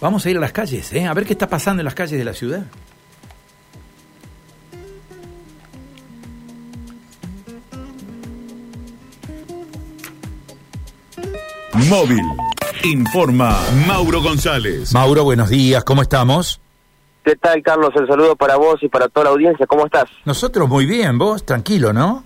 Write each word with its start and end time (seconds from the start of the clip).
Vamos 0.00 0.24
a 0.24 0.30
ir 0.30 0.36
a 0.38 0.40
las 0.40 0.52
calles, 0.52 0.92
¿eh? 0.92 1.06
a 1.06 1.12
ver 1.12 1.26
qué 1.26 1.34
está 1.34 1.48
pasando 1.48 1.80
en 1.80 1.84
las 1.84 1.94
calles 1.94 2.18
de 2.18 2.24
la 2.24 2.32
ciudad. 2.32 2.64
Móvil. 11.88 12.24
Informa 12.84 13.58
Mauro 13.86 14.22
González. 14.22 14.92
Mauro, 14.94 15.24
buenos 15.24 15.50
días, 15.50 15.84
¿cómo 15.84 16.02
estamos? 16.02 16.60
¿Qué 17.24 17.36
tal, 17.36 17.62
Carlos? 17.62 17.90
El 17.96 18.06
saludo 18.06 18.36
para 18.36 18.56
vos 18.56 18.82
y 18.82 18.88
para 18.88 19.08
toda 19.08 19.24
la 19.24 19.30
audiencia. 19.32 19.66
¿Cómo 19.66 19.84
estás? 19.84 20.06
Nosotros 20.24 20.68
muy 20.68 20.86
bien, 20.86 21.18
vos 21.18 21.44
tranquilo, 21.44 21.92
¿no? 21.92 22.24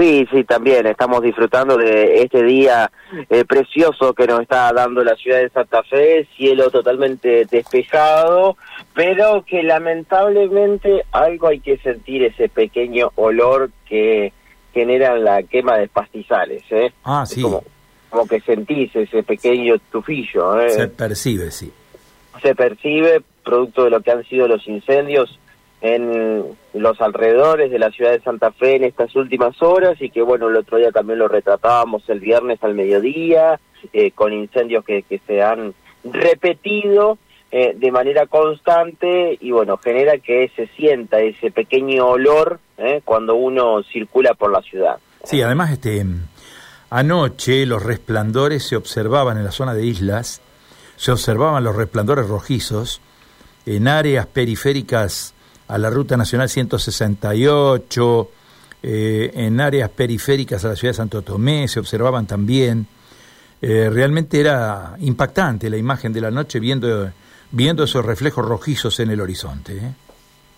Sí, 0.00 0.26
sí, 0.32 0.44
también 0.44 0.86
estamos 0.86 1.20
disfrutando 1.20 1.76
de 1.76 2.22
este 2.22 2.42
día 2.42 2.90
eh, 3.28 3.44
precioso 3.44 4.14
que 4.14 4.26
nos 4.26 4.40
está 4.40 4.72
dando 4.72 5.04
la 5.04 5.14
ciudad 5.14 5.40
de 5.40 5.50
Santa 5.50 5.82
Fe, 5.82 6.26
cielo 6.34 6.70
totalmente 6.70 7.44
despejado, 7.44 8.56
pero 8.94 9.44
que 9.44 9.62
lamentablemente 9.62 11.04
algo 11.12 11.48
hay 11.48 11.60
que 11.60 11.76
sentir 11.76 12.22
ese 12.22 12.48
pequeño 12.48 13.12
olor 13.16 13.70
que 13.86 14.32
genera 14.72 15.18
la 15.18 15.42
quema 15.42 15.76
de 15.76 15.88
pastizales, 15.88 16.62
¿eh? 16.70 16.94
Ah, 17.04 17.26
sí. 17.26 17.42
Como, 17.42 17.62
como, 18.08 18.26
que 18.26 18.40
sentís 18.40 18.96
ese 18.96 19.22
pequeño 19.22 19.74
tufillo, 19.92 20.62
¿eh? 20.62 20.70
Se 20.70 20.88
percibe, 20.88 21.50
sí. 21.50 21.70
Se 22.40 22.54
percibe 22.54 23.20
producto 23.44 23.84
de 23.84 23.90
lo 23.90 24.00
que 24.00 24.12
han 24.12 24.24
sido 24.24 24.48
los 24.48 24.66
incendios 24.66 25.38
en 25.80 26.44
los 26.74 27.00
alrededores 27.00 27.70
de 27.70 27.78
la 27.78 27.90
ciudad 27.90 28.12
de 28.12 28.20
Santa 28.20 28.52
Fe 28.52 28.76
en 28.76 28.84
estas 28.84 29.14
últimas 29.16 29.60
horas 29.62 30.00
y 30.00 30.10
que 30.10 30.22
bueno, 30.22 30.48
el 30.48 30.56
otro 30.56 30.78
día 30.78 30.92
también 30.92 31.18
lo 31.18 31.28
retratábamos 31.28 32.02
el 32.08 32.20
viernes 32.20 32.62
al 32.62 32.74
mediodía, 32.74 33.58
eh, 33.92 34.10
con 34.10 34.32
incendios 34.32 34.84
que, 34.84 35.02
que, 35.02 35.20
se 35.26 35.42
han 35.42 35.72
repetido 36.04 37.18
eh, 37.50 37.74
de 37.76 37.90
manera 37.90 38.26
constante 38.26 39.38
y 39.40 39.50
bueno, 39.50 39.78
genera 39.78 40.18
que 40.18 40.50
se 40.54 40.66
sienta 40.68 41.20
ese 41.20 41.50
pequeño 41.50 42.06
olor 42.06 42.60
eh, 42.76 43.00
cuando 43.04 43.34
uno 43.34 43.82
circula 43.82 44.34
por 44.34 44.52
la 44.52 44.60
ciudad. 44.60 44.98
Sí, 45.24 45.40
además 45.42 45.72
este 45.72 46.04
anoche 46.90 47.64
los 47.66 47.82
resplandores 47.82 48.64
se 48.64 48.76
observaban 48.76 49.38
en 49.38 49.44
la 49.44 49.52
zona 49.52 49.74
de 49.74 49.84
islas, 49.86 50.42
se 50.96 51.10
observaban 51.12 51.64
los 51.64 51.74
resplandores 51.74 52.28
rojizos 52.28 53.00
en 53.64 53.88
áreas 53.88 54.26
periféricas 54.26 55.34
a 55.70 55.78
la 55.78 55.88
Ruta 55.88 56.16
Nacional 56.16 56.48
168, 56.48 58.30
eh, 58.82 59.30
en 59.34 59.60
áreas 59.60 59.88
periféricas 59.90 60.64
a 60.64 60.68
la 60.68 60.76
ciudad 60.76 60.90
de 60.90 60.96
Santo 60.96 61.22
Tomé, 61.22 61.68
se 61.68 61.78
observaban 61.78 62.26
también. 62.26 62.86
Eh, 63.62 63.88
realmente 63.88 64.40
era 64.40 64.96
impactante 64.98 65.70
la 65.70 65.76
imagen 65.76 66.12
de 66.12 66.20
la 66.22 66.30
noche 66.32 66.58
viendo, 66.58 67.12
viendo 67.52 67.84
esos 67.84 68.04
reflejos 68.04 68.44
rojizos 68.44 68.98
en 68.98 69.10
el 69.10 69.20
horizonte. 69.20 69.76
¿eh? 69.76 69.92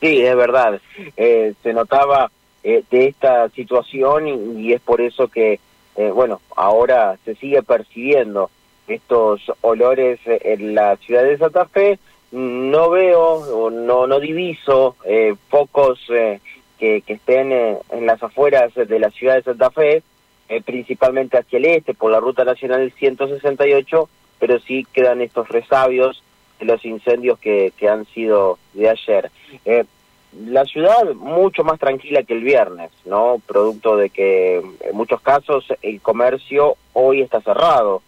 Sí, 0.00 0.22
es 0.22 0.34
verdad. 0.34 0.80
se 1.14 1.72
notaba 1.74 2.30
de 2.62 2.84
esta 2.90 3.50
situación 3.50 4.28
y, 4.28 4.62
y, 4.62 4.72
es 4.72 4.80
por 4.80 5.02
eso 5.02 5.28
que, 5.28 5.60
bueno, 6.14 6.40
ahora 6.56 7.18
se 7.24 7.34
sigue 7.34 7.62
percibiendo 7.62 8.50
estos 8.86 9.42
olores 9.60 10.20
en 10.24 10.74
la 10.74 10.96
ciudad 10.96 11.24
de 11.24 11.36
Santa 11.38 11.66
Fe 11.66 11.98
no 12.32 12.90
veo 12.90 13.20
o 13.20 13.70
no, 13.70 14.06
no 14.06 14.18
diviso 14.18 14.96
eh, 15.04 15.34
focos 15.48 16.00
eh, 16.08 16.40
que, 16.78 17.02
que, 17.02 17.14
estén 17.14 17.52
eh, 17.52 17.78
en 17.90 18.06
las 18.06 18.22
afueras 18.22 18.74
de 18.74 18.98
la 18.98 19.10
ciudad 19.10 19.36
de 19.36 19.42
Santa 19.42 19.70
Fe, 19.70 20.02
eh, 20.48 20.62
principalmente 20.62 21.38
hacia 21.38 21.58
el 21.58 21.66
este, 21.66 21.94
por 21.94 22.10
la 22.10 22.20
ruta 22.20 22.44
nacional 22.44 22.92
168, 22.98 24.08
pero 24.38 24.58
sí 24.60 24.86
quedan 24.92 25.20
estos 25.20 25.48
resabios 25.48 26.22
de 26.58 26.66
los 26.66 26.84
incendios 26.84 27.38
que, 27.38 27.72
que 27.76 27.88
han 27.88 28.06
sido 28.06 28.58
de 28.72 28.88
ayer. 28.88 29.30
Eh, 29.64 29.84
la 30.46 30.64
ciudad 30.64 31.14
mucho 31.14 31.62
más 31.64 31.78
tranquila 31.78 32.22
que 32.22 32.32
el 32.32 32.42
viernes, 32.42 32.90
¿no? 33.04 33.36
Producto 33.46 33.96
de 33.96 34.08
que 34.08 34.56
en 34.56 34.94
muchos 34.96 35.20
casos 35.20 35.66
el 35.82 36.00
comercio 36.00 36.76
hoy 36.94 37.20
está 37.20 37.42
cerrado 37.42 38.02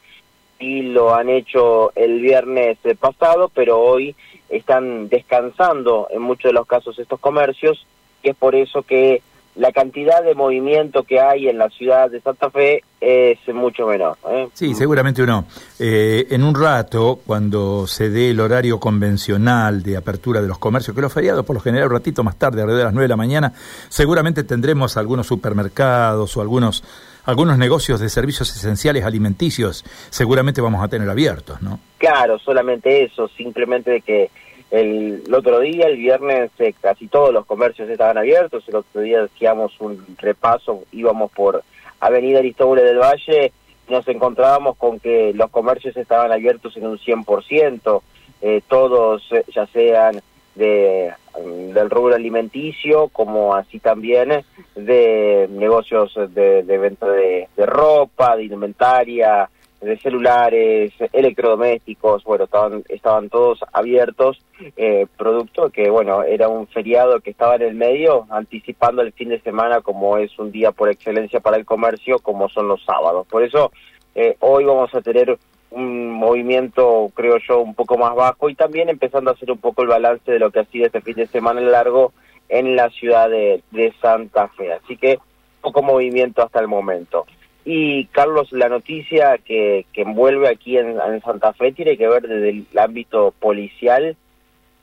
lo 0.82 1.14
han 1.14 1.28
hecho 1.28 1.92
el 1.94 2.20
viernes 2.20 2.78
pasado, 2.98 3.50
pero 3.54 3.80
hoy 3.80 4.14
están 4.48 5.08
descansando 5.08 6.08
en 6.10 6.22
muchos 6.22 6.50
de 6.50 6.54
los 6.54 6.66
casos 6.66 6.98
estos 6.98 7.20
comercios 7.20 7.86
y 8.22 8.30
es 8.30 8.36
por 8.36 8.54
eso 8.54 8.82
que 8.82 9.22
la 9.56 9.70
cantidad 9.70 10.22
de 10.24 10.34
movimiento 10.34 11.04
que 11.04 11.20
hay 11.20 11.48
en 11.48 11.58
la 11.58 11.68
ciudad 11.70 12.10
de 12.10 12.20
Santa 12.20 12.50
Fe 12.50 12.82
es 13.00 13.38
mucho 13.54 13.86
menor. 13.86 14.16
¿eh? 14.28 14.48
Sí, 14.52 14.74
seguramente 14.74 15.22
uno. 15.22 15.44
Eh, 15.78 16.26
en 16.30 16.42
un 16.42 16.54
rato, 16.54 17.20
cuando 17.24 17.86
se 17.86 18.10
dé 18.10 18.30
el 18.30 18.40
horario 18.40 18.80
convencional 18.80 19.82
de 19.82 19.96
apertura 19.96 20.42
de 20.42 20.48
los 20.48 20.58
comercios, 20.58 20.94
que 20.94 21.00
los 21.00 21.12
feriados 21.12 21.44
por 21.44 21.54
lo 21.54 21.60
general 21.60 21.86
un 21.86 21.94
ratito 21.94 22.24
más 22.24 22.36
tarde, 22.36 22.62
alrededor 22.62 22.78
de 22.78 22.84
las 22.84 22.94
9 22.94 23.04
de 23.04 23.08
la 23.08 23.16
mañana, 23.16 23.52
seguramente 23.88 24.42
tendremos 24.42 24.96
algunos 24.96 25.26
supermercados 25.26 26.36
o 26.36 26.40
algunos 26.40 26.82
algunos 27.24 27.58
negocios 27.58 28.00
de 28.00 28.08
servicios 28.08 28.54
esenciales 28.54 29.04
alimenticios 29.04 29.84
seguramente 30.10 30.60
vamos 30.60 30.82
a 30.84 30.88
tener 30.88 31.08
abiertos, 31.08 31.62
¿no? 31.62 31.80
Claro, 31.98 32.38
solamente 32.38 33.04
eso, 33.04 33.28
simplemente 33.28 33.90
de 33.90 34.00
que 34.00 34.30
el, 34.70 35.22
otro 35.32 35.60
día, 35.60 35.86
el 35.86 35.96
viernes, 35.96 36.50
eh, 36.58 36.74
casi 36.80 37.06
todos 37.06 37.32
los 37.32 37.46
comercios 37.46 37.88
estaban 37.88 38.18
abiertos, 38.18 38.64
el 38.66 38.76
otro 38.76 39.02
día 39.02 39.22
hacíamos 39.22 39.72
un 39.80 40.04
repaso, 40.18 40.82
íbamos 40.92 41.30
por 41.32 41.62
Avenida 42.00 42.40
Aristóbulo 42.40 42.82
del 42.82 42.98
Valle, 42.98 43.52
nos 43.88 44.06
encontrábamos 44.08 44.76
con 44.76 44.98
que 44.98 45.32
los 45.34 45.50
comercios 45.50 45.96
estaban 45.96 46.32
abiertos 46.32 46.76
en 46.76 46.86
un 46.86 46.98
100%, 46.98 48.02
eh, 48.42 48.62
todos, 48.66 49.22
eh, 49.30 49.44
ya 49.54 49.66
sean 49.66 50.20
de 50.54 51.12
del 51.36 51.90
rubro 51.90 52.14
alimenticio 52.14 53.08
como 53.08 53.54
así 53.54 53.80
también 53.80 54.44
de 54.76 55.48
negocios 55.50 56.14
de, 56.14 56.62
de 56.62 56.78
venta 56.78 57.08
de, 57.08 57.48
de, 57.56 57.66
ropa, 57.66 58.36
de 58.36 58.44
indumentaria, 58.44 59.50
de 59.84 59.98
celulares, 59.98 60.92
electrodomésticos, 61.12 62.24
bueno, 62.24 62.44
estaban, 62.44 62.84
estaban 62.88 63.28
todos 63.28 63.60
abiertos, 63.72 64.38
eh, 64.76 65.06
producto 65.16 65.70
que, 65.70 65.90
bueno, 65.90 66.22
era 66.22 66.48
un 66.48 66.66
feriado 66.66 67.20
que 67.20 67.30
estaba 67.30 67.56
en 67.56 67.62
el 67.62 67.74
medio, 67.74 68.26
anticipando 68.30 69.02
el 69.02 69.12
fin 69.12 69.28
de 69.28 69.40
semana 69.40 69.82
como 69.82 70.16
es 70.16 70.38
un 70.38 70.50
día 70.50 70.72
por 70.72 70.88
excelencia 70.88 71.40
para 71.40 71.56
el 71.56 71.64
comercio, 71.66 72.18
como 72.18 72.48
son 72.48 72.68
los 72.68 72.82
sábados. 72.84 73.26
Por 73.26 73.42
eso, 73.42 73.72
eh, 74.14 74.36
hoy 74.40 74.64
vamos 74.64 74.94
a 74.94 75.02
tener 75.02 75.36
un 75.74 76.10
movimiento, 76.10 77.10
creo 77.14 77.38
yo, 77.38 77.60
un 77.60 77.74
poco 77.74 77.98
más 77.98 78.14
bajo 78.14 78.48
y 78.48 78.54
también 78.54 78.88
empezando 78.88 79.30
a 79.30 79.34
hacer 79.34 79.50
un 79.50 79.58
poco 79.58 79.82
el 79.82 79.88
balance 79.88 80.30
de 80.30 80.38
lo 80.38 80.50
que 80.50 80.60
ha 80.60 80.64
sido 80.66 80.86
este 80.86 81.00
fin 81.00 81.16
de 81.16 81.26
semana 81.26 81.60
largo 81.60 82.12
en 82.48 82.76
la 82.76 82.90
ciudad 82.90 83.28
de, 83.28 83.62
Santa 84.00 84.48
Fe. 84.48 84.72
Así 84.72 84.96
que 84.96 85.18
poco 85.60 85.82
movimiento 85.82 86.42
hasta 86.42 86.60
el 86.60 86.68
momento. 86.68 87.26
Y 87.64 88.06
Carlos, 88.06 88.52
la 88.52 88.68
noticia 88.68 89.38
que, 89.38 89.86
que 89.92 90.02
envuelve 90.02 90.48
aquí 90.48 90.76
en, 90.76 91.00
en, 91.00 91.22
Santa 91.22 91.52
Fe 91.54 91.72
tiene 91.72 91.96
que 91.96 92.08
ver 92.08 92.22
desde 92.22 92.50
el 92.50 92.66
ámbito 92.78 93.34
policial 93.40 94.16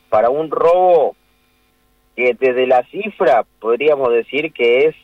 para 0.09 0.29
un 0.29 0.49
robo 0.49 1.15
que 2.15 2.35
desde 2.37 2.67
la 2.67 2.83
cifra 2.85 3.45
podríamos 3.59 4.11
decir 4.11 4.51
que 4.51 4.87
es 4.87 4.95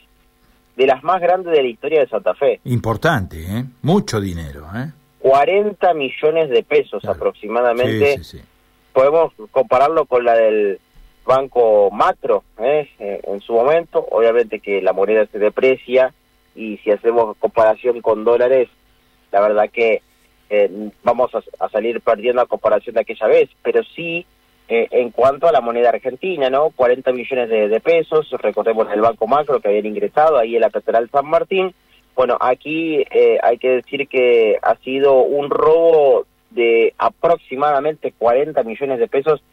de 0.75 0.85
las 0.85 1.03
más 1.03 1.21
grandes 1.21 1.53
de 1.53 1.61
la 1.61 1.67
historia 1.67 1.99
de 2.01 2.07
Santa 2.07 2.33
Fe. 2.35 2.59
Importante, 2.65 3.41
¿eh? 3.41 3.65
Mucho 3.83 4.19
dinero, 4.19 4.67
¿eh? 4.75 4.91
40 5.29 5.93
millones 5.93 6.49
de 6.49 6.63
pesos 6.63 7.01
claro. 7.01 7.17
aproximadamente. 7.17 8.17
Sí, 8.17 8.23
sí, 8.23 8.37
sí. 8.37 8.43
Podemos 8.93 9.33
compararlo 9.51 10.05
con 10.05 10.23
la 10.25 10.35
del 10.35 10.79
Banco 11.25 11.91
Macro 11.91 12.43
¿eh? 12.59 12.89
en 12.99 13.41
su 13.41 13.53
momento. 13.53 14.05
Obviamente 14.09 14.59
que 14.59 14.81
la 14.81 14.93
moneda 14.93 15.27
se 15.27 15.37
deprecia 15.37 16.13
y 16.55 16.77
si 16.77 16.91
hacemos 16.91 17.37
comparación 17.37 18.01
con 18.01 18.23
dólares, 18.23 18.69
la 19.31 19.41
verdad 19.41 19.69
que 19.71 20.01
eh, 20.49 20.89
vamos 21.03 21.29
a, 21.35 21.43
a, 21.63 21.69
salir 21.69 22.01
perdiendo 22.01 22.41
a 22.41 22.47
comparación 22.47 22.95
de 22.95 23.01
aquella 23.01 23.27
vez, 23.27 23.49
pero 23.61 23.83
sí 23.83 24.25
eh, 24.69 24.87
en 24.91 25.11
cuanto 25.11 25.47
a 25.47 25.51
la 25.51 25.61
moneda 25.61 25.89
argentina, 25.89 26.49
¿no? 26.49 26.71
40 26.71 27.11
millones 27.13 27.49
de, 27.49 27.69
de, 27.69 27.79
pesos, 27.79 28.29
recordemos 28.41 28.87
el 28.91 29.01
Banco 29.01 29.27
Macro 29.27 29.59
que 29.59 29.67
habían 29.69 29.85
ingresado 29.85 30.37
ahí 30.37 30.55
en 30.55 30.61
la 30.61 30.69
Catedral 30.69 31.09
San 31.09 31.25
Martín. 31.25 31.73
Bueno, 32.17 32.35
aquí 32.39 33.03
eh, 33.11 33.37
hay 33.43 33.59
que 33.59 33.69
decir 33.69 34.07
que 34.07 34.57
ha 34.63 34.75
sido 34.77 35.21
un 35.21 35.51
robo 35.51 36.25
de 36.49 36.95
aproximadamente 36.97 38.11
40 38.17 38.63
millones 38.63 38.97
de 38.97 39.07
pesos 39.07 39.43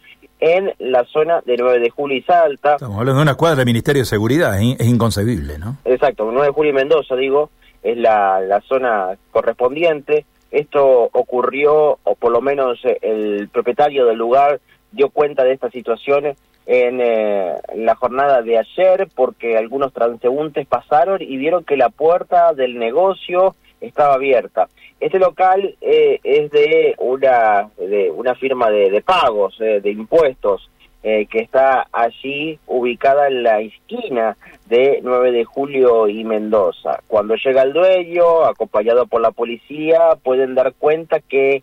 en 0.41 0.73
la 0.79 1.05
zona 1.05 1.43
de 1.45 1.59
9 1.59 1.79
de 1.79 1.91
julio 1.91 2.17
y 2.17 2.23
Salta. 2.23 2.77
Estamos 2.77 2.99
hablando 2.99 3.19
de 3.19 3.23
una 3.23 3.35
cuadra 3.35 3.57
del 3.57 3.67
Ministerio 3.67 4.01
de 4.01 4.07
Seguridad, 4.07 4.59
es, 4.59 4.81
inconcebible, 4.81 5.59
¿no? 5.59 5.77
Exacto, 5.85 6.25
9 6.25 6.47
de 6.47 6.53
julio 6.55 6.71
y 6.71 6.75
Mendoza, 6.75 7.17
digo, 7.17 7.51
es 7.83 7.99
la, 7.99 8.41
la 8.41 8.63
zona 8.63 9.11
correspondiente. 9.31 10.25
Esto 10.51 11.11
ocurrió, 11.13 11.99
o 12.03 12.15
por 12.15 12.33
lo 12.33 12.41
menos 12.41 12.81
el 13.03 13.47
propietario 13.53 14.07
del 14.07 14.17
lugar 14.17 14.59
dio 14.91 15.11
cuenta 15.11 15.45
de 15.45 15.53
estas 15.53 15.71
situaciones 15.71 16.39
en, 16.67 17.01
eh, 17.01 17.55
la 17.75 17.95
jornada 17.95 18.43
de 18.43 18.59
ayer 18.59 19.09
porque 19.15 19.57
algunos 19.57 19.93
transeúntes 19.93 20.67
pasaron 20.67 21.21
y 21.21 21.37
vieron 21.37 21.65
que 21.65 21.77
la 21.77 21.91
puerta 21.91 22.53
del 22.55 22.79
negocio 22.79 23.55
estaba 23.81 24.15
abierta. 24.15 24.69
este 25.01 25.19
local 25.19 25.77
eh, 25.81 26.19
es 26.23 26.51
de 26.51 26.95
una, 26.99 27.69
de 27.77 28.11
una 28.11 28.35
firma 28.35 28.71
de, 28.71 28.91
de 28.91 29.03
pagos, 29.03 29.61
eh, 29.61 29.81
de 29.83 29.91
impuestos, 29.91 30.71
eh, 31.07 31.27
que 31.27 31.41
está 31.41 31.87
allí 31.93 32.59
ubicada 32.67 33.27
en 33.27 33.43
la 33.43 33.61
esquina 33.61 34.39
de 34.71 35.01
9 35.03 35.33
de 35.33 35.45
julio 35.45 36.09
y 36.09 36.25
Mendoza. 36.25 37.01
Cuando 37.07 37.35
llega 37.35 37.61
el 37.61 37.75
dueño, 37.75 38.45
acompañado 38.45 39.07
por 39.07 39.21
la 39.21 39.31
policía, 39.31 40.17
pueden 40.23 40.55
dar 40.55 40.73
cuenta 40.73 41.21
que 41.21 41.63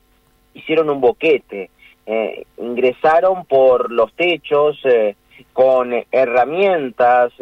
hicieron 0.53 0.91
un 0.91 1.01
boquete. 1.01 1.71
Eh, 2.05 2.45
ingresaron 2.57 3.45
por 3.45 3.91
los 3.91 4.13
techos 4.13 4.79
eh, 4.85 5.15
con 5.53 5.93
herramientas, 6.11 7.33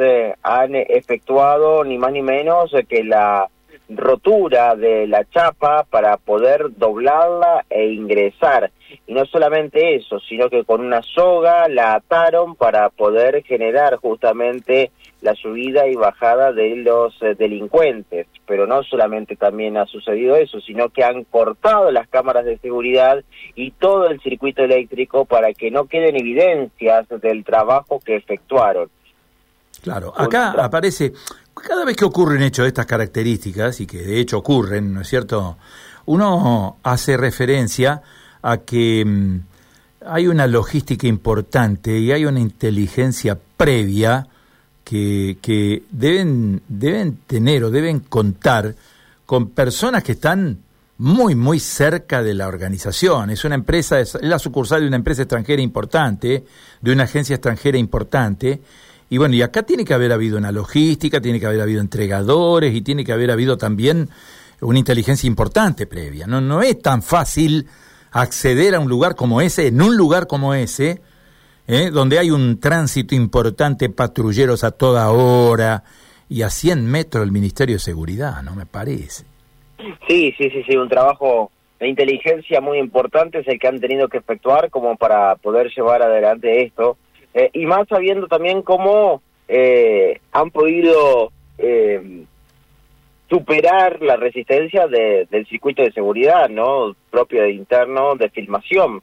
han 0.41 0.75
efectuado 0.75 1.83
ni 1.83 1.97
más 1.97 2.11
ni 2.11 2.21
menos 2.21 2.71
que 2.87 3.03
la 3.03 3.49
rotura 3.89 4.75
de 4.75 5.07
la 5.07 5.25
chapa 5.25 5.85
para 5.89 6.17
poder 6.17 6.75
doblarla 6.77 7.65
e 7.69 7.87
ingresar. 7.87 8.71
Y 9.07 9.13
no 9.13 9.25
solamente 9.25 9.95
eso, 9.95 10.19
sino 10.19 10.49
que 10.49 10.63
con 10.63 10.81
una 10.81 11.01
soga 11.01 11.67
la 11.67 11.95
ataron 11.95 12.55
para 12.55 12.89
poder 12.89 13.43
generar 13.43 13.95
justamente 13.97 14.91
la 15.21 15.35
subida 15.35 15.87
y 15.87 15.95
bajada 15.95 16.53
de 16.53 16.77
los 16.77 17.13
eh, 17.21 17.35
delincuentes. 17.37 18.27
Pero 18.45 18.67
no 18.67 18.83
solamente 18.83 19.35
también 19.35 19.77
ha 19.77 19.85
sucedido 19.85 20.35
eso, 20.35 20.59
sino 20.61 20.89
que 20.89 21.03
han 21.03 21.23
cortado 21.25 21.91
las 21.91 22.07
cámaras 22.07 22.45
de 22.45 22.57
seguridad 22.57 23.23
y 23.55 23.71
todo 23.71 24.07
el 24.07 24.21
circuito 24.21 24.63
eléctrico 24.63 25.25
para 25.25 25.53
que 25.53 25.71
no 25.71 25.85
queden 25.85 26.15
evidencias 26.15 27.07
del 27.21 27.43
trabajo 27.43 27.99
que 27.99 28.15
efectuaron. 28.15 28.89
Claro, 29.81 30.13
acá 30.15 30.51
aparece, 30.51 31.13
cada 31.53 31.85
vez 31.85 31.95
que 31.95 32.05
ocurren 32.05 32.41
hechos 32.41 32.63
de 32.63 32.69
estas 32.69 32.85
características, 32.85 33.79
y 33.79 33.87
que 33.87 33.99
de 33.99 34.19
hecho 34.19 34.37
ocurren, 34.39 34.93
¿no 34.93 35.01
es 35.01 35.07
cierto? 35.07 35.57
Uno 36.05 36.77
hace 36.83 37.17
referencia 37.17 38.01
a 38.41 38.57
que 38.57 39.05
mm, 39.05 39.39
hay 40.05 40.27
una 40.27 40.47
logística 40.47 41.07
importante 41.07 41.97
y 41.97 42.11
hay 42.11 42.25
una 42.25 42.39
inteligencia 42.39 43.37
previa 43.57 44.27
que, 44.89 45.83
deben, 45.91 46.61
deben 46.67 47.17
tener 47.27 47.63
o 47.63 47.69
deben 47.69 47.99
contar 47.99 48.73
con 49.25 49.49
personas 49.49 50.03
que 50.03 50.13
están 50.13 50.57
muy, 50.97 51.35
muy 51.35 51.59
cerca 51.59 52.23
de 52.23 52.33
la 52.33 52.47
organización. 52.47 53.29
Es 53.29 53.45
una 53.45 53.55
empresa, 53.55 53.99
es 53.99 54.17
la 54.21 54.39
sucursal 54.39 54.81
de 54.81 54.87
una 54.87 54.95
empresa 54.95 55.21
extranjera 55.21 55.61
importante, 55.61 56.43
de 56.81 56.91
una 56.91 57.03
agencia 57.03 57.35
extranjera 57.35 57.77
importante, 57.77 58.61
y 59.11 59.17
bueno, 59.17 59.35
y 59.35 59.41
acá 59.41 59.63
tiene 59.63 59.85
que 59.85 59.93
haber 59.93 60.11
habido 60.11 60.37
una 60.37 60.51
logística, 60.51 61.21
tiene 61.21 61.39
que 61.39 61.45
haber 61.45 61.61
habido 61.61 61.81
entregadores 61.81 62.73
y 62.75 62.81
tiene 62.81 63.03
que 63.03 63.11
haber 63.11 63.31
habido 63.31 63.57
también 63.57 64.09
una 64.61 64.79
inteligencia 64.79 65.27
importante 65.27 65.87
previa. 65.87 66.27
No, 66.27 66.41
no 66.41 66.61
es 66.61 66.79
tan 66.81 67.01
fácil 67.01 67.67
acceder 68.11 68.75
a 68.75 68.79
un 68.79 68.89
lugar 68.89 69.15
como 69.15 69.41
ese, 69.41 69.67
en 69.67 69.81
un 69.81 69.95
lugar 69.95 70.27
como 70.27 70.53
ese, 70.53 71.01
¿eh? 71.69 71.91
donde 71.91 72.19
hay 72.19 72.31
un 72.31 72.59
tránsito 72.59 73.15
importante, 73.15 73.89
patrulleros 73.89 74.63
a 74.63 74.71
toda 74.71 75.09
hora 75.11 75.83
y 76.27 76.41
a 76.41 76.49
100 76.49 76.85
metros 76.85 77.23
del 77.23 77.31
Ministerio 77.31 77.75
de 77.75 77.79
Seguridad, 77.79 78.41
¿no 78.43 78.55
me 78.55 78.65
parece? 78.65 79.25
Sí, 80.07 80.33
sí, 80.37 80.49
sí, 80.49 80.63
sí, 80.67 80.75
un 80.75 80.89
trabajo 80.89 81.51
de 81.79 81.87
inteligencia 81.87 82.59
muy 82.59 82.79
importante 82.79 83.39
es 83.39 83.47
el 83.47 83.59
que 83.59 83.67
han 83.67 83.79
tenido 83.79 84.09
que 84.09 84.17
efectuar 84.17 84.69
como 84.69 84.97
para 84.97 85.35
poder 85.35 85.71
llevar 85.73 86.01
adelante 86.01 86.63
esto 86.63 86.97
eh, 87.33 87.49
y 87.53 87.65
más 87.65 87.87
sabiendo 87.87 88.27
también 88.27 88.63
cómo 88.63 89.21
eh, 89.47 90.19
han 90.31 90.51
podido 90.51 91.31
eh, 91.57 92.25
superar 93.29 94.01
la 94.01 94.17
resistencia 94.17 94.87
de, 94.87 95.27
del 95.29 95.47
circuito 95.47 95.83
de 95.83 95.91
seguridad, 95.91 96.49
¿no? 96.49 96.95
Propio 97.11 97.43
de 97.43 97.51
interno 97.51 98.15
de 98.15 98.29
filmación. 98.29 99.01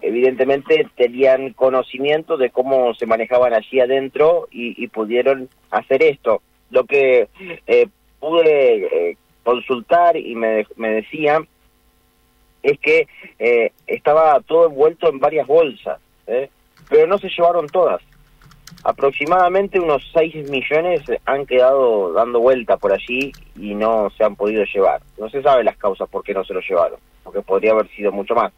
Evidentemente 0.00 0.88
tenían 0.96 1.52
conocimiento 1.52 2.36
de 2.36 2.50
cómo 2.50 2.94
se 2.94 3.06
manejaban 3.06 3.54
allí 3.54 3.80
adentro 3.80 4.48
y, 4.50 4.86
pudieron 4.88 5.48
hacer 5.70 6.02
esto. 6.02 6.42
Lo 6.70 6.84
que 6.84 7.28
pude 8.20 9.16
consultar 9.42 10.16
y 10.16 10.34
me, 10.34 10.66
me 10.76 10.90
decían 10.90 11.46
es 12.62 12.78
que 12.78 13.06
estaba 13.86 14.40
todo 14.40 14.68
envuelto 14.68 15.08
en 15.08 15.18
varias 15.18 15.46
bolsas. 15.46 15.98
¿eh? 16.26 16.48
pero 16.88 17.06
no 17.06 17.18
se 17.18 17.28
llevaron 17.28 17.66
todas. 17.68 18.02
Aproximadamente 18.84 19.78
unos 19.78 20.10
6 20.12 20.50
millones 20.50 21.02
han 21.24 21.46
quedado 21.46 22.12
dando 22.12 22.40
vuelta 22.40 22.76
por 22.76 22.92
allí 22.92 23.32
y 23.56 23.74
no 23.74 24.10
se 24.16 24.24
han 24.24 24.36
podido 24.36 24.64
llevar. 24.64 25.00
No 25.18 25.28
se 25.30 25.42
sabe 25.42 25.64
las 25.64 25.76
causas 25.76 26.08
por 26.08 26.22
qué 26.24 26.34
no 26.34 26.44
se 26.44 26.52
lo 26.52 26.60
llevaron, 26.60 26.98
porque 27.22 27.40
podría 27.42 27.72
haber 27.72 27.88
sido 27.90 28.12
mucho 28.12 28.34
más. 28.34 28.52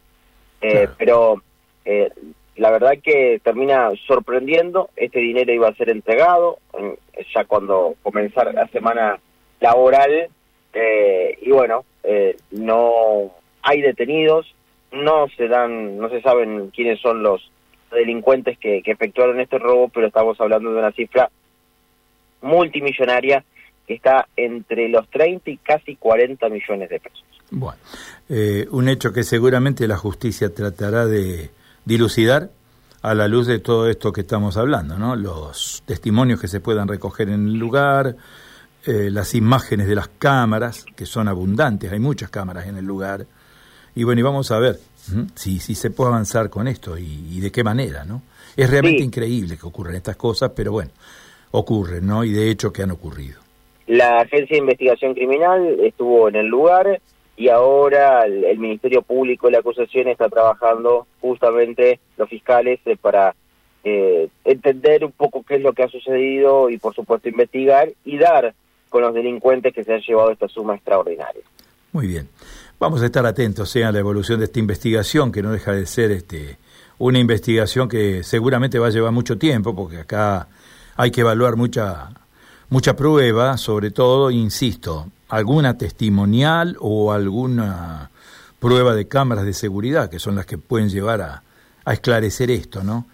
Eh, 0.67 0.89
Pero 0.97 1.43
eh, 1.85 2.11
la 2.57 2.71
verdad 2.71 2.95
que 3.03 3.39
termina 3.45 3.91
sorprendiendo, 4.07 4.89
este 4.97 5.19
dinero 5.19 5.53
iba 5.53 5.69
a 5.69 5.75
ser 5.75 5.91
entregado 5.91 6.59
ya 7.35 7.45
cuando 7.45 7.97
comenzara 8.03 8.53
la 8.53 8.67
semana 8.69 9.19
laboral 9.61 10.29
eh, 10.73 11.39
y 11.43 11.51
bueno, 11.51 11.85
eh, 12.03 12.37
no 12.51 13.31
hay 13.63 13.83
detenidos, 13.83 14.55
no 14.91 15.29
se 15.37 15.49
dan, 15.49 15.99
no 15.99 16.09
se 16.09 16.23
saben 16.23 16.71
quiénes 16.71 16.99
son 17.01 17.23
los 17.23 17.51
delincuentes 17.91 18.59
que, 18.59 18.83
efectuaron 18.85 19.41
este 19.41 19.59
robo, 19.59 19.89
pero 19.89 20.07
estamos 20.07 20.41
hablando 20.41 20.73
de 20.73 20.79
una 20.79 20.93
cifra 20.93 21.31
multimillonaria 22.41 23.45
que 23.87 23.95
está 23.95 24.27
entre 24.37 24.89
los 24.89 25.09
30 25.11 25.51
y 25.51 25.57
casi 25.59 25.97
40 25.97 26.49
millones 26.49 26.89
de 26.91 27.01
pesos. 27.01 27.25
Bueno, 27.51 27.79
eh, 28.29 28.67
un 28.71 28.89
hecho 28.89 29.13
que 29.13 29.23
seguramente 29.23 29.87
la 29.87 29.97
justicia 29.97 30.53
tratará 30.53 31.07
de 31.07 31.51
dilucidar 31.85 32.51
a 33.03 33.15
la 33.15 33.29
luz 33.29 33.47
de 33.47 33.59
todo 33.59 33.89
esto 33.89 34.13
que 34.13 34.23
estamos 34.23 34.57
hablando, 34.57 34.99
¿no? 34.99 35.15
Los 35.15 35.83
testimonios 35.85 36.41
que 36.41 36.49
se 36.49 36.61
puedan 36.61 36.89
recoger 36.89 37.29
en 37.29 37.49
el 37.49 37.59
lugar, 37.59 38.17
eh, 38.87 39.11
las 39.11 39.35
imágenes 39.35 39.87
de 39.87 39.95
las 39.95 40.09
cámaras, 40.09 40.87
que 40.97 41.05
son 41.05 41.29
abundantes, 41.29 41.93
hay 41.93 42.01
muchas 42.01 42.31
cámaras 42.31 42.67
en 42.67 42.79
el 42.79 42.85
lugar. 42.87 43.27
Y 43.95 44.05
bueno, 44.05 44.21
y 44.21 44.23
vamos 44.23 44.51
a 44.51 44.59
ver 44.59 44.81
si, 45.35 45.61
si 45.61 45.75
se 45.75 45.91
puede 45.91 46.11
avanzar 46.11 46.49
con 46.49 46.67
esto 46.67 46.97
y, 46.97 47.41
de 47.41 47.53
qué 47.53 47.63
manera, 47.63 48.05
¿no? 48.05 48.23
Es 48.57 48.71
realmente 48.71 49.03
increíble 49.03 49.59
que 49.59 49.67
ocurran 49.67 49.97
estas 49.97 50.17
cosas, 50.17 50.53
pero 50.57 50.73
bueno, 50.73 50.91
ocurren, 51.51 52.07
¿no? 52.07 52.25
Y 52.25 52.33
de 52.33 52.51
hecho 52.51 52.73
que 52.73 52.83
han 52.83 52.91
ocurrido. 52.91 53.44
La 53.87 54.21
Agencia 54.21 54.55
de 54.55 54.63
Investigación 54.63 55.15
Criminal 55.15 55.79
estuvo 55.81 56.29
en 56.29 56.37
el 56.37 56.47
lugar 56.47 57.01
y 57.37 57.49
ahora 57.49 58.25
el, 58.25 58.59
Ministerio 58.59 59.03
Público 59.03 59.49
y 59.49 59.53
la 59.53 59.59
acusación 59.59 60.09
está 60.09 60.29
trabajando 60.29 61.07
justamente 61.21 61.99
los 62.17 62.29
fiscales 62.29 62.81
eh, 62.87 62.97
para 63.01 63.35
eh, 63.83 64.29
entender 64.45 65.05
un 65.05 65.13
poco 65.13 65.45
qué 65.47 65.57
es 65.57 65.61
lo 65.61 65.73
que 65.73 65.83
ha 65.83 65.89
sucedido 65.89 66.71
y 66.71 66.79
por 66.79 66.95
supuesto 66.95 67.29
investigar 67.29 67.91
y 68.05 68.19
dar 68.19 68.55
con 68.89 69.03
los 69.03 69.13
delincuentes 69.13 69.75
que 69.75 69.85
se 69.85 69.93
han 69.93 70.01
llevado 70.01 70.31
esta 70.31 70.49
suma 70.49 70.77
extraordinaria. 70.77 71.43
Muy 71.93 72.07
bien. 72.07 72.29
Vamos 72.79 73.03
a 73.03 73.07
estar 73.07 73.25
atentos 73.27 73.75
a 73.77 73.93
la 73.93 73.99
evolución 73.99 74.39
de 74.39 74.47
esta 74.47 74.59
investigación, 74.59 75.33
que 75.33 75.43
no 75.43 75.53
deja 75.53 75.73
de 75.73 75.87
ser 75.87 76.11
este, 76.11 76.57
una 76.99 77.19
investigación 77.19 77.89
que 77.89 78.23
seguramente 78.23 78.79
va 78.79 78.89
a 78.89 78.91
llevar 78.91 79.13
mucho 79.13 79.39
tiempo, 79.39 79.75
porque 79.75 79.99
acá 79.99 80.49
hay 80.97 81.11
que 81.11 81.23
evaluar 81.23 81.57
mucha, 81.57 82.11
mucha 82.69 82.97
prueba, 82.97 83.57
sobre 83.57 83.91
todo, 83.91 84.31
insisto, 84.31 85.09
alguna 85.29 85.77
testimonial 85.79 86.77
o 86.81 87.13
alguna 87.13 88.11
prueba 88.59 88.95
de 88.95 89.07
cámaras 89.09 89.45
de 89.45 89.53
seguridad, 89.53 90.09
que 90.09 90.19
son 90.19 90.37
las 90.37 90.47
que 90.47 90.59
pueden 90.59 90.89
llevar 90.89 91.21
a, 91.23 91.43
a 91.85 91.93
esclarecer 91.93 92.51
esto, 92.51 92.83
¿no? 92.83 93.07